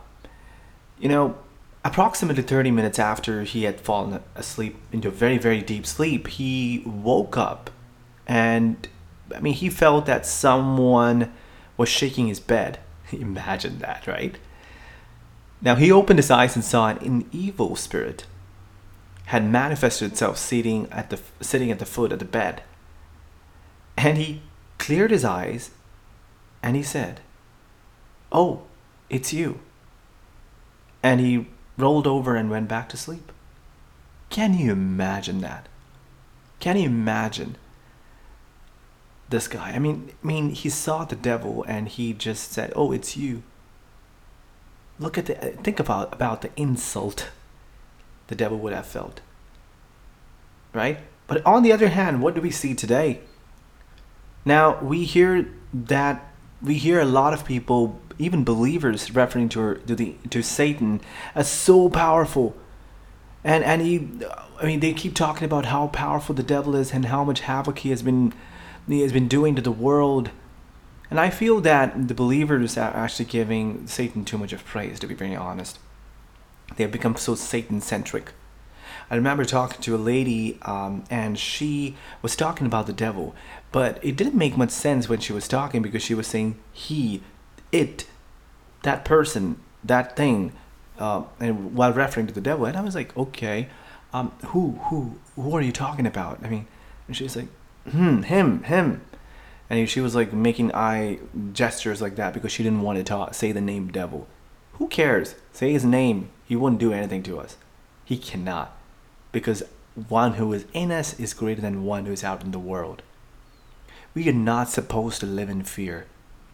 you 0.98 1.08
know, 1.08 1.36
approximately 1.84 2.42
30 2.42 2.70
minutes 2.70 2.98
after 2.98 3.42
he 3.42 3.64
had 3.64 3.80
fallen 3.80 4.20
asleep 4.34 4.76
into 4.90 5.08
a 5.08 5.12
very, 5.12 5.38
very 5.38 5.60
deep 5.60 5.86
sleep, 5.86 6.26
he 6.28 6.82
woke 6.84 7.36
up 7.36 7.70
and, 8.26 8.88
I 9.34 9.40
mean, 9.40 9.54
he 9.54 9.68
felt 9.68 10.06
that 10.06 10.26
someone 10.26 11.32
was 11.76 11.88
shaking 11.88 12.28
his 12.28 12.40
bed. 12.40 12.78
Imagine 13.12 13.78
that, 13.80 14.06
right? 14.06 14.36
Now 15.60 15.76
he 15.76 15.92
opened 15.92 16.18
his 16.18 16.30
eyes 16.30 16.56
and 16.56 16.64
saw 16.64 16.88
an 16.88 17.28
evil 17.32 17.76
spirit 17.76 18.26
had 19.26 19.44
manifested 19.44 20.12
itself 20.12 20.36
sitting 20.36 20.90
at 20.92 21.10
the 21.10 21.18
sitting 21.40 21.70
at 21.70 21.78
the 21.78 21.86
foot 21.86 22.12
of 22.12 22.18
the 22.18 22.24
bed. 22.24 22.62
And 23.96 24.18
he 24.18 24.42
cleared 24.78 25.10
his 25.10 25.24
eyes 25.24 25.70
and 26.62 26.76
he 26.76 26.82
said, 26.82 27.20
"Oh, 28.32 28.62
it's 29.08 29.32
you." 29.32 29.60
And 31.02 31.20
he 31.20 31.48
rolled 31.76 32.06
over 32.06 32.36
and 32.36 32.50
went 32.50 32.68
back 32.68 32.88
to 32.90 32.96
sleep. 32.96 33.32
Can 34.30 34.54
you 34.58 34.72
imagine 34.72 35.40
that? 35.40 35.68
Can 36.60 36.76
you 36.76 36.86
imagine 36.86 37.56
this 39.28 39.48
guy? 39.48 39.70
I 39.70 39.78
mean, 39.78 40.10
I 40.22 40.26
mean, 40.26 40.50
he 40.50 40.68
saw 40.68 41.04
the 41.04 41.16
devil 41.16 41.64
and 41.68 41.88
he 41.88 42.12
just 42.12 42.52
said, 42.52 42.72
"Oh, 42.76 42.92
it's 42.92 43.16
you." 43.16 43.42
Look 44.98 45.18
at 45.18 45.26
the 45.26 45.34
think 45.34 45.80
about 45.80 46.12
about 46.12 46.42
the 46.42 46.50
insult 46.56 47.30
the 48.28 48.34
devil 48.34 48.58
would 48.58 48.72
have 48.72 48.86
felt. 48.86 49.20
Right? 50.72 50.98
But 51.26 51.44
on 51.46 51.62
the 51.62 51.72
other 51.72 51.88
hand, 51.88 52.22
what 52.22 52.34
do 52.34 52.40
we 52.40 52.50
see 52.50 52.74
today? 52.74 53.20
Now, 54.44 54.78
we 54.80 55.04
hear 55.04 55.48
that 55.72 56.30
we 56.62 56.74
hear 56.74 57.00
a 57.00 57.04
lot 57.04 57.32
of 57.32 57.44
people, 57.44 58.00
even 58.18 58.44
believers, 58.44 59.14
referring 59.14 59.48
to 59.50 59.76
to 59.86 59.94
the 59.94 60.16
to 60.30 60.42
Satan 60.42 61.00
as 61.34 61.48
so 61.48 61.88
powerful. 61.88 62.54
And 63.42 63.64
and 63.64 63.82
he 63.82 64.08
I 64.60 64.66
mean 64.66 64.80
they 64.80 64.92
keep 64.92 65.14
talking 65.14 65.44
about 65.44 65.66
how 65.66 65.88
powerful 65.88 66.34
the 66.34 66.42
devil 66.42 66.74
is 66.76 66.92
and 66.92 67.06
how 67.06 67.24
much 67.24 67.40
havoc 67.40 67.78
he 67.80 67.90
has 67.90 68.02
been 68.02 68.32
he 68.88 69.00
has 69.00 69.12
been 69.12 69.28
doing 69.28 69.54
to 69.56 69.62
the 69.62 69.72
world. 69.72 70.30
And 71.10 71.20
I 71.20 71.30
feel 71.30 71.60
that 71.60 72.08
the 72.08 72.14
believers 72.14 72.76
are 72.76 72.94
actually 72.94 73.26
giving 73.26 73.86
Satan 73.86 74.24
too 74.24 74.38
much 74.38 74.52
of 74.52 74.64
praise, 74.64 74.98
to 75.00 75.06
be 75.06 75.14
very 75.14 75.36
honest. 75.36 75.78
They 76.76 76.84
have 76.84 76.92
become 76.92 77.16
so 77.16 77.34
Satan 77.34 77.80
centric. 77.80 78.32
I 79.10 79.16
remember 79.16 79.44
talking 79.44 79.80
to 79.82 79.94
a 79.94 79.98
lady, 79.98 80.58
um, 80.62 81.04
and 81.10 81.38
she 81.38 81.96
was 82.22 82.34
talking 82.34 82.66
about 82.66 82.86
the 82.86 82.92
devil, 82.92 83.34
but 83.70 84.02
it 84.02 84.16
didn't 84.16 84.34
make 84.34 84.56
much 84.56 84.70
sense 84.70 85.08
when 85.08 85.20
she 85.20 85.32
was 85.32 85.46
talking 85.46 85.82
because 85.82 86.02
she 86.02 86.14
was 86.14 86.26
saying 86.26 86.58
he, 86.72 87.22
it, 87.70 88.06
that 88.82 89.04
person, 89.04 89.60
that 89.84 90.16
thing, 90.16 90.52
uh, 90.98 91.24
and 91.38 91.74
while 91.74 91.92
referring 91.92 92.26
to 92.28 92.34
the 92.34 92.40
devil, 92.40 92.64
and 92.64 92.76
I 92.76 92.80
was 92.80 92.94
like, 92.94 93.16
okay, 93.16 93.68
um, 94.12 94.32
who, 94.46 94.78
who, 94.84 95.16
who 95.36 95.54
are 95.54 95.62
you 95.62 95.72
talking 95.72 96.06
about? 96.06 96.38
I 96.42 96.48
mean, 96.48 96.66
and 97.06 97.16
she's 97.16 97.36
like, 97.36 97.48
hmm, 97.90 98.22
him, 98.22 98.62
him, 98.62 99.02
and 99.68 99.88
she 99.88 100.00
was 100.00 100.14
like 100.14 100.32
making 100.32 100.74
eye 100.74 101.18
gestures 101.52 102.00
like 102.00 102.16
that 102.16 102.32
because 102.32 102.52
she 102.52 102.62
didn't 102.62 102.82
want 102.82 102.98
to 102.98 103.04
talk, 103.04 103.34
say 103.34 103.52
the 103.52 103.60
name 103.60 103.88
devil. 103.88 104.26
Who 104.74 104.88
cares? 104.88 105.34
Say 105.52 105.72
his 105.72 105.84
name. 105.84 106.30
He 106.46 106.56
wouldn't 106.56 106.80
do 106.80 106.92
anything 106.92 107.22
to 107.24 107.38
us. 107.38 107.56
He 108.04 108.16
cannot. 108.16 108.76
Because 109.32 109.62
one 110.08 110.34
who 110.34 110.52
is 110.52 110.66
in 110.72 110.90
us 110.90 111.18
is 111.18 111.34
greater 111.34 111.60
than 111.60 111.84
one 111.84 112.06
who 112.06 112.12
is 112.12 112.24
out 112.24 112.42
in 112.42 112.50
the 112.50 112.58
world. 112.58 113.02
We 114.14 114.28
are 114.28 114.32
not 114.32 114.68
supposed 114.68 115.20
to 115.20 115.26
live 115.26 115.48
in 115.48 115.62
fear. 115.62 116.06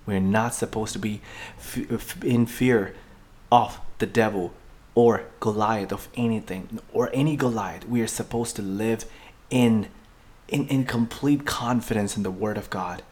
We 0.06 0.16
are 0.16 0.20
not 0.20 0.54
supposed 0.54 0.92
to 0.94 0.98
be 0.98 1.20
in 2.22 2.46
fear 2.46 2.94
of 3.52 3.80
the 3.98 4.06
devil 4.06 4.52
or 4.94 5.24
Goliath 5.40 5.92
of 5.92 6.08
anything 6.14 6.80
or 6.92 7.10
any 7.12 7.36
Goliath. 7.36 7.86
We 7.88 8.00
are 8.00 8.06
supposed 8.06 8.56
to 8.56 8.62
live 8.62 9.04
in, 9.50 9.88
in, 10.48 10.66
in 10.68 10.84
complete 10.84 11.46
confidence 11.46 12.16
in 12.16 12.22
the 12.22 12.30
Word 12.30 12.58
of 12.58 12.70
God. 12.70 13.02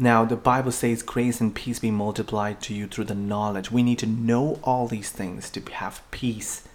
Now, 0.00 0.24
the 0.24 0.34
Bible 0.34 0.72
says, 0.72 1.02
Grace 1.02 1.42
and 1.42 1.54
peace 1.54 1.78
be 1.78 1.90
multiplied 1.90 2.62
to 2.62 2.74
you 2.74 2.86
through 2.86 3.04
the 3.04 3.14
knowledge. 3.14 3.70
We 3.70 3.82
need 3.82 3.98
to 3.98 4.06
know 4.06 4.58
all 4.64 4.88
these 4.88 5.10
things 5.10 5.50
to 5.50 5.60
have 5.72 6.00
peace. 6.10 6.66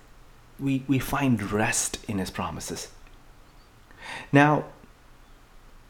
We, 0.59 0.83
we 0.87 0.99
find 0.99 1.51
rest 1.51 1.97
in 2.07 2.19
His 2.19 2.29
promises. 2.29 2.89
Now, 4.31 4.65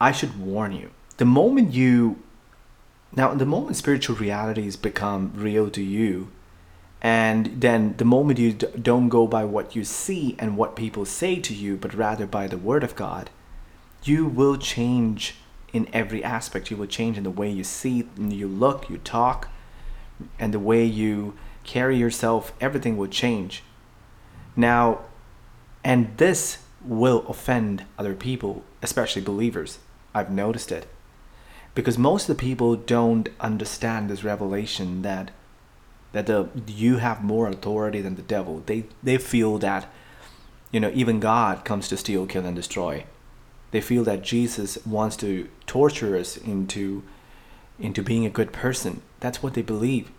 I 0.00 0.12
should 0.12 0.40
warn 0.40 0.72
you 0.72 0.92
the 1.18 1.26
moment 1.26 1.74
you, 1.74 2.22
now, 3.14 3.34
the 3.34 3.44
moment 3.44 3.76
spiritual 3.76 4.16
realities 4.16 4.76
become 4.76 5.32
real 5.34 5.68
to 5.70 5.82
you, 5.82 6.30
and 7.02 7.60
then 7.60 7.96
the 7.98 8.06
moment 8.06 8.38
you 8.38 8.54
don't 8.54 9.10
go 9.10 9.26
by 9.26 9.44
what 9.44 9.76
you 9.76 9.84
see 9.84 10.36
and 10.38 10.56
what 10.56 10.74
people 10.74 11.04
say 11.04 11.38
to 11.40 11.52
you, 11.52 11.76
but 11.76 11.92
rather 11.92 12.26
by 12.26 12.46
the 12.46 12.56
Word 12.56 12.82
of 12.82 12.96
God, 12.96 13.28
you 14.04 14.24
will 14.24 14.56
change 14.56 15.34
in 15.76 15.88
every 15.92 16.24
aspect. 16.24 16.70
You 16.70 16.76
will 16.76 16.86
change 16.86 17.18
in 17.18 17.24
the 17.24 17.30
way 17.30 17.50
you 17.50 17.64
see, 17.64 18.08
you 18.18 18.48
look, 18.48 18.88
you 18.88 18.98
talk, 18.98 19.48
and 20.38 20.52
the 20.52 20.58
way 20.58 20.84
you 20.84 21.34
carry 21.64 21.96
yourself. 21.96 22.52
Everything 22.60 22.96
will 22.96 23.08
change. 23.08 23.62
Now, 24.56 25.00
and 25.84 26.16
this 26.16 26.58
will 26.82 27.24
offend 27.28 27.84
other 27.98 28.14
people, 28.14 28.64
especially 28.82 29.22
believers. 29.22 29.78
I've 30.14 30.30
noticed 30.30 30.72
it. 30.72 30.88
Because 31.74 31.98
most 31.98 32.28
of 32.28 32.36
the 32.36 32.40
people 32.40 32.74
don't 32.74 33.28
understand 33.38 34.08
this 34.08 34.24
revelation 34.24 35.02
that 35.02 35.30
that 36.12 36.26
the 36.26 36.48
you 36.66 36.96
have 36.96 37.22
more 37.22 37.46
authority 37.48 38.00
than 38.00 38.14
the 38.14 38.22
devil. 38.22 38.62
They 38.64 38.84
they 39.02 39.18
feel 39.18 39.58
that 39.58 39.86
you 40.72 40.80
know 40.80 40.90
even 40.94 41.20
God 41.20 41.66
comes 41.66 41.88
to 41.88 41.98
steal, 41.98 42.26
kill, 42.26 42.46
and 42.46 42.56
destroy. 42.56 43.04
They 43.76 43.82
feel 43.82 44.04
that 44.04 44.22
Jesus 44.22 44.78
wants 44.86 45.16
to 45.18 45.50
torture 45.66 46.16
us 46.16 46.38
into 46.38 47.02
into 47.78 48.02
being 48.02 48.24
a 48.24 48.30
good 48.30 48.50
person. 48.50 49.02
That's 49.20 49.42
what 49.42 49.52
they 49.52 49.60
believe. 49.60 50.10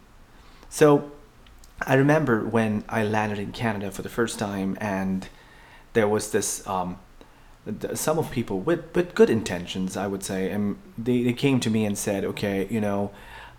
So 0.70 1.12
I 1.82 1.96
remember 1.96 2.46
when 2.46 2.84
I 2.88 3.04
landed 3.04 3.40
in 3.40 3.52
Canada 3.52 3.90
for 3.90 4.04
the 4.04 4.10
first 4.10 4.38
time, 4.38 4.78
and 4.80 5.28
there 5.94 6.08
was 6.08 6.30
this 6.30 6.68
um, 6.68 7.00
some 7.96 8.20
of 8.20 8.30
people 8.30 8.60
with 8.60 8.94
with 8.94 9.16
good 9.16 9.32
intentions, 9.32 9.98
I 9.98 10.06
would 10.06 10.22
say, 10.22 10.52
and 10.52 10.78
they, 10.96 11.24
they 11.24 11.34
came 11.34 11.60
to 11.62 11.72
me 11.72 11.84
and 11.84 11.98
said, 11.98 12.24
okay, 12.26 12.68
you 12.70 12.80
know, 12.80 13.10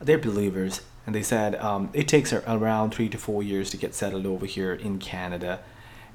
they're 0.00 0.16
believers, 0.16 0.82
and 1.06 1.12
they 1.12 1.24
said 1.24 1.56
um, 1.56 1.90
it 1.92 2.06
takes 2.06 2.32
around 2.32 2.94
three 2.94 3.08
to 3.08 3.18
four 3.18 3.42
years 3.42 3.68
to 3.70 3.76
get 3.76 3.96
settled 3.96 4.26
over 4.26 4.46
here 4.46 4.74
in 4.74 5.00
Canada 5.00 5.58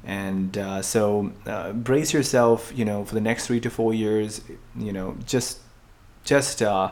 and 0.03 0.57
uh, 0.57 0.81
so 0.81 1.31
uh, 1.45 1.71
brace 1.71 2.13
yourself 2.13 2.71
you 2.75 2.85
know 2.85 3.05
for 3.05 3.13
the 3.15 3.21
next 3.21 3.47
three 3.47 3.59
to 3.59 3.69
four 3.69 3.93
years 3.93 4.41
you 4.75 4.91
know 4.91 5.15
just 5.25 5.59
just 6.23 6.61
uh, 6.61 6.91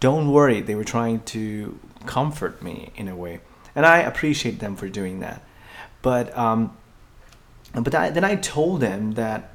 don't 0.00 0.30
worry. 0.30 0.60
They 0.60 0.74
were 0.74 0.84
trying 0.84 1.20
to 1.20 1.78
comfort 2.06 2.62
me 2.62 2.90
in 2.96 3.08
a 3.08 3.16
way. 3.16 3.40
And 3.74 3.84
i 3.86 3.98
appreciate 3.98 4.60
them 4.60 4.76
for 4.76 4.88
doing 4.88 5.20
that. 5.20 5.42
But 6.02 6.36
um, 6.36 6.76
but 7.72 7.94
I, 7.94 8.10
then 8.10 8.24
i 8.24 8.36
told 8.36 8.80
them 8.80 9.12
that 9.12 9.50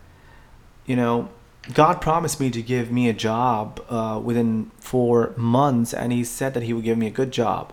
you 0.85 0.95
know 0.95 1.29
god 1.73 2.01
promised 2.01 2.39
me 2.39 2.49
to 2.51 2.61
give 2.61 2.91
me 2.91 3.07
a 3.07 3.13
job 3.13 3.79
uh, 3.89 4.19
within 4.21 4.71
four 4.79 5.33
months 5.37 5.93
and 5.93 6.11
he 6.11 6.23
said 6.25 6.53
that 6.53 6.63
he 6.63 6.73
would 6.73 6.83
give 6.83 6.97
me 6.97 7.07
a 7.07 7.11
good 7.11 7.31
job. 7.31 7.71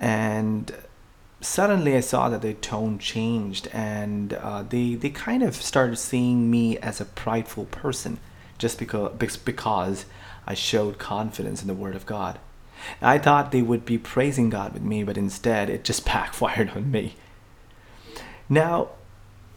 And 0.00 0.74
suddenly 1.40 1.96
I 1.96 2.00
saw 2.00 2.28
that 2.28 2.42
their 2.42 2.54
tone 2.54 2.98
changed 2.98 3.68
and 3.72 4.32
uh, 4.34 4.62
they, 4.62 4.94
they 4.94 5.10
kind 5.10 5.42
of 5.42 5.54
started 5.54 5.96
seeing 5.96 6.50
me 6.50 6.78
as 6.78 7.00
a 7.00 7.04
prideful 7.04 7.66
person. 7.66 8.18
just 8.58 8.78
because 8.78 9.36
because 9.36 10.06
I 10.46 10.54
showed 10.54 10.98
confidence 10.98 11.60
in 11.60 11.68
the 11.68 11.74
Word 11.74 11.96
of 11.96 12.06
God. 12.06 12.38
I 13.02 13.18
thought 13.18 13.52
they 13.52 13.62
would 13.62 13.84
be 13.84 13.98
praising 13.98 14.48
God 14.50 14.72
with 14.72 14.82
me, 14.82 15.02
but 15.02 15.18
instead 15.18 15.68
it 15.68 15.84
just 15.84 16.04
backfired 16.12 16.70
on 16.70 16.90
me. 16.90 17.16
Now, 18.48 18.90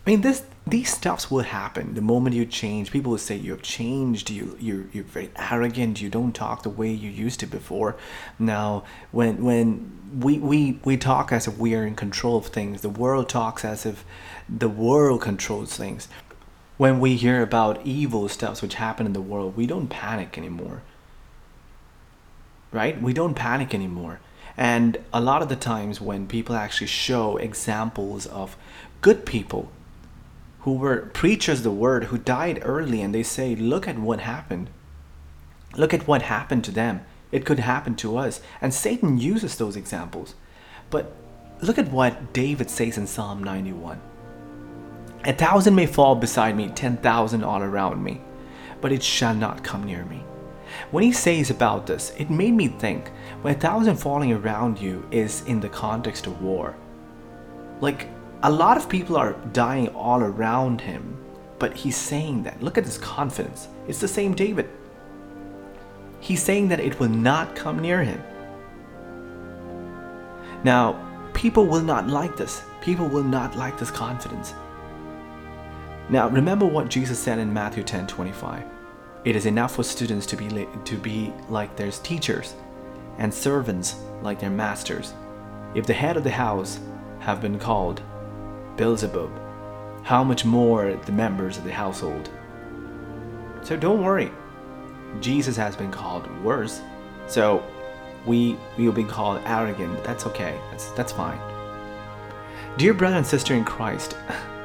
I 0.05 0.11
mean, 0.11 0.21
this 0.21 0.43
these 0.65 0.93
stuffs 0.93 1.31
will 1.31 1.43
happen 1.43 1.95
the 1.95 2.01
moment 2.01 2.35
you 2.35 2.45
change. 2.45 2.91
People 2.91 3.11
will 3.11 3.17
say 3.17 3.35
you 3.35 3.51
have 3.51 3.61
changed. 3.61 4.29
You 4.29 4.57
you're 4.59 4.85
you're 4.91 5.03
very 5.03 5.31
arrogant. 5.35 6.01
You 6.01 6.09
don't 6.09 6.33
talk 6.33 6.63
the 6.63 6.69
way 6.69 6.91
you 6.91 7.09
used 7.09 7.39
to 7.41 7.47
before. 7.47 7.95
Now, 8.37 8.83
when 9.11 9.43
when 9.43 9.91
we 10.19 10.37
we 10.39 10.79
we 10.83 10.97
talk 10.97 11.31
as 11.31 11.47
if 11.47 11.57
we 11.57 11.75
are 11.75 11.85
in 11.85 11.95
control 11.95 12.37
of 12.37 12.47
things, 12.47 12.81
the 12.81 12.89
world 12.89 13.29
talks 13.29 13.65
as 13.65 13.85
if 13.85 14.05
the 14.47 14.69
world 14.69 15.21
controls 15.21 15.75
things. 15.75 16.07
When 16.77 16.99
we 16.99 17.15
hear 17.15 17.41
about 17.41 17.85
evil 17.85 18.29
stuffs 18.29 18.61
which 18.61 18.75
happen 18.75 19.05
in 19.05 19.13
the 19.13 19.21
world, 19.21 19.57
we 19.57 19.67
don't 19.67 19.87
panic 19.89 20.37
anymore. 20.37 20.81
Right? 22.71 23.01
We 23.01 23.13
don't 23.13 23.33
panic 23.33 23.73
anymore. 23.73 24.19
And 24.55 24.97
a 25.11 25.19
lot 25.19 25.41
of 25.41 25.49
the 25.49 25.55
times 25.55 25.99
when 25.99 26.27
people 26.27 26.55
actually 26.55 26.87
show 26.87 27.37
examples 27.37 28.25
of 28.27 28.55
good 29.01 29.25
people 29.25 29.71
who 30.61 30.73
were 30.73 31.09
preachers 31.13 31.61
the 31.61 31.71
word 31.71 32.05
who 32.05 32.17
died 32.17 32.59
early 32.63 33.01
and 33.01 33.13
they 33.13 33.23
say 33.23 33.55
look 33.55 33.87
at 33.87 33.97
what 33.97 34.19
happened. 34.19 34.69
Look 35.75 35.93
at 35.93 36.07
what 36.07 36.23
happened 36.23 36.63
to 36.65 36.71
them. 36.71 37.01
It 37.31 37.45
could 37.45 37.59
happen 37.59 37.95
to 37.97 38.17
us. 38.17 38.41
And 38.61 38.73
satan 38.73 39.17
uses 39.17 39.57
those 39.57 39.75
examples. 39.75 40.35
But 40.89 41.15
look 41.61 41.77
at 41.77 41.91
what 41.91 42.33
david 42.33 42.69
says 42.69 42.97
in 42.97 43.05
psalm 43.05 43.43
91 43.43 43.99
a 45.25 45.33
thousand 45.33 45.75
may 45.75 45.85
fall 45.85 46.15
beside 46.15 46.55
me 46.55 46.69
ten 46.69 46.95
thousand 46.95 47.43
all 47.43 47.61
around 47.61 48.01
me 48.01 48.21
but 48.79 48.93
it 48.93 49.03
shall 49.03 49.35
not 49.35 49.61
come 49.61 49.83
near 49.83 50.05
me. 50.05 50.23
When 50.91 51.03
he 51.03 51.11
says 51.11 51.49
about 51.49 51.85
this 51.85 52.13
it 52.17 52.29
made 52.29 52.53
me 52.53 52.69
think 52.69 53.09
when 53.41 53.55
a 53.55 53.59
thousand 53.59 53.97
falling 53.97 54.31
around 54.31 54.79
you 54.79 55.05
is 55.11 55.43
in 55.45 55.59
the 55.59 55.67
context 55.67 56.27
of 56.27 56.41
war. 56.41 56.75
Like 57.81 58.07
a 58.41 58.51
lot 58.51 58.77
of 58.77 58.87
people 58.87 59.17
are 59.17 59.33
dying 59.51 59.89
all 59.89 60.21
around 60.21 60.79
him, 60.79 61.17
but 61.57 61.75
he's 61.75 61.97
saying 61.97 62.43
that. 62.43 62.63
Look 62.63 62.77
at 62.77 62.85
his 62.85 62.97
confidence. 62.97 63.67
It's 63.87 63.99
the 63.99 64.07
same 64.07 64.33
David. 64.33 64.69
He's 66.21 66.41
saying 66.41 66.69
that 66.69 66.79
it 66.79 66.99
will 66.99 67.09
not 67.09 67.55
come 67.55 67.79
near 67.79 68.01
him. 68.01 68.21
Now, 70.63 71.29
people 71.33 71.65
will 71.65 71.81
not 71.81 72.07
like 72.07 72.37
this. 72.37 72.61
People 72.81 73.07
will 73.07 73.23
not 73.23 73.57
like 73.57 73.77
this 73.77 73.91
confidence. 73.91 74.53
Now, 76.09 76.29
remember 76.29 76.65
what 76.65 76.89
Jesus 76.89 77.19
said 77.19 77.39
in 77.39 77.53
Matthew 77.53 77.83
10 77.83 78.07
25. 78.07 78.63
It 79.25 79.35
is 79.35 79.45
enough 79.45 79.75
for 79.75 79.83
students 79.83 80.25
to 80.27 80.37
be, 80.37 80.67
to 80.85 80.97
be 80.97 81.33
like 81.49 81.75
their 81.75 81.91
teachers 81.91 82.55
and 83.17 83.33
servants 83.33 83.97
like 84.21 84.39
their 84.39 84.49
masters. 84.49 85.13
If 85.75 85.85
the 85.85 85.93
head 85.93 86.15
of 86.15 86.23
the 86.23 86.31
house 86.31 86.79
have 87.19 87.41
been 87.41 87.59
called 87.59 88.01
Beelzebub, 88.79 89.29
how 90.03 90.23
much 90.23 90.45
more 90.45 90.93
the 90.93 91.11
members 91.11 91.57
of 91.57 91.65
the 91.65 91.71
household. 91.73 92.29
So 93.61 93.75
don't 93.75 94.01
worry, 94.01 94.31
Jesus 95.19 95.57
has 95.57 95.75
been 95.75 95.91
called 95.91 96.25
worse. 96.45 96.79
So 97.27 97.61
we 98.25 98.57
will 98.77 98.93
be 98.93 99.03
called 99.03 99.41
arrogant. 99.43 100.01
That's 100.05 100.25
okay. 100.27 100.57
That's 100.71 100.91
that's 100.91 101.11
fine. 101.11 101.37
Dear 102.77 102.93
brother 102.93 103.17
and 103.17 103.27
sister 103.27 103.53
in 103.53 103.65
Christ, 103.65 104.15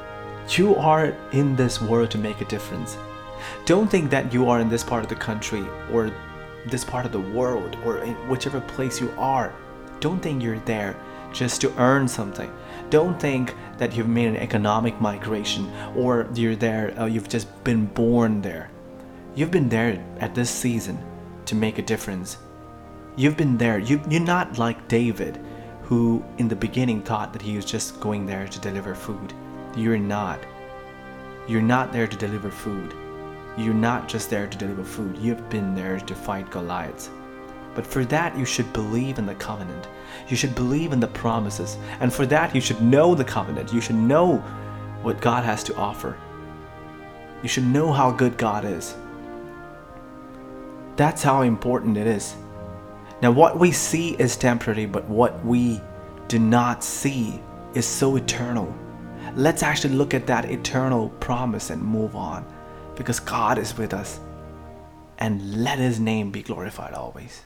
you 0.51 0.77
are 0.77 1.07
in 1.33 1.57
this 1.57 1.83
world 1.83 2.13
to 2.13 2.19
make 2.19 2.41
a 2.41 2.45
difference. 2.45 2.97
Don't 3.65 3.91
think 3.91 4.11
that 4.11 4.33
you 4.33 4.49
are 4.49 4.61
in 4.61 4.69
this 4.69 4.85
part 4.85 5.03
of 5.03 5.09
the 5.09 5.17
country 5.17 5.67
or 5.91 6.13
this 6.67 6.85
part 6.85 7.05
of 7.05 7.11
the 7.11 7.27
world 7.39 7.77
or 7.85 7.99
in 7.99 8.15
whichever 8.29 8.61
place 8.61 9.01
you 9.01 9.13
are. 9.19 9.53
Don't 9.99 10.21
think 10.21 10.41
you're 10.41 10.61
there 10.61 10.95
just 11.35 11.61
to 11.61 11.75
earn 11.79 12.09
something. 12.09 12.51
Don't 12.89 13.21
think 13.21 13.55
that 13.77 13.95
you've 13.95 14.09
made 14.09 14.29
an 14.29 14.37
economic 14.37 14.99
migration 15.01 15.71
or 15.97 16.29
you're 16.35 16.57
there, 16.57 16.99
uh, 16.99 17.07
you've 17.07 17.29
just 17.29 17.49
been 17.65 17.87
born 17.87 18.41
there. 18.41 18.71
You've 19.35 19.51
been 19.51 19.69
there 19.69 20.03
at 20.21 20.35
this 20.35 20.49
season 20.49 20.99
to 21.47 21.55
make 21.55 21.79
a 21.79 21.83
difference. 21.83 22.39
You've 23.17 23.37
been 23.37 23.59
there. 23.59 23.79
You, 23.79 24.01
you're 24.09 24.21
not 24.21 24.59
like 24.59 24.89
David, 24.89 25.41
who 25.83 26.25
in 26.39 26.49
the 26.49 26.57
beginning 26.57 27.03
thought 27.03 27.33
that 27.33 27.43
he 27.43 27.57
was 27.57 27.65
just 27.65 28.01
going 28.01 28.27
there 28.27 28.47
to 28.47 28.61
deliver 28.61 28.95
food. 28.95 29.33
You're 29.77 29.99
not. 29.99 30.39
You're 31.49 31.63
not 31.63 31.93
there 31.93 32.07
to 32.07 32.17
deliver 32.17 32.51
food. 32.51 32.95
You're 33.57 33.75
not 33.75 34.09
just 34.09 34.31
there 34.31 34.47
to 34.47 34.59
deliver 34.59 34.85
food. 34.85 35.19
You've 35.19 35.49
been 35.49 35.75
there 35.75 35.99
to 35.99 36.15
fight 36.15 36.51
Goliaths. 36.51 37.11
But 37.75 37.87
for 37.87 38.05
that, 38.07 38.37
you 38.37 38.45
should 38.45 38.73
believe 38.73 39.19
in 39.19 39.27
the 39.27 39.35
covenant. 39.35 39.89
You 40.29 40.37
should 40.37 40.55
believe 40.55 40.93
in 40.93 41.01
the 41.01 41.09
promises. 41.09 41.77
And 42.01 42.13
for 42.13 42.27
that, 42.27 42.55
you 42.55 42.61
should 42.61 42.81
know 42.81 43.15
the 43.15 43.25
covenant. 43.25 43.73
You 43.73 43.81
should 43.81 43.97
know 43.97 44.37
what 45.03 45.21
God 45.21 45.45
has 45.45 45.65
to 45.65 45.77
offer. 45.77 46.17
You 47.43 47.49
should 47.49 47.67
know 47.67 47.93
how 47.93 48.11
good 48.11 48.39
God 48.39 48.65
is. 48.65 48.97
That's 50.97 51.23
how 51.23 51.43
important 51.43 51.97
it 51.97 52.07
is. 52.07 52.37
Now, 53.21 53.33
what 53.33 53.59
we 53.59 53.73
see 53.73 54.15
is 54.17 54.37
temporary, 54.37 54.87
but 54.87 55.05
what 55.09 55.45
we 55.45 55.81
do 56.29 56.39
not 56.39 56.85
see 56.85 57.41
is 57.75 57.87
so 57.87 58.17
eternal. 58.17 58.73
Let's 59.35 59.63
actually 59.63 59.95
look 59.95 60.15
at 60.15 60.27
that 60.29 60.51
eternal 60.51 61.09
promise 61.21 61.71
and 61.71 61.83
move 61.83 62.15
on 62.15 62.47
because 62.95 63.21
God 63.21 63.59
is 63.59 63.77
with 63.77 63.93
us. 63.93 64.21
And 65.19 65.63
let 65.63 65.79
His 65.79 66.01
name 66.01 66.31
be 66.31 66.43
glorified 66.43 66.95
always. 66.95 67.43